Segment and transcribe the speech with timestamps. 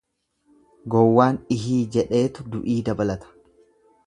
[0.95, 3.35] Gowwaan ihii jedheetu du'ii dabalata.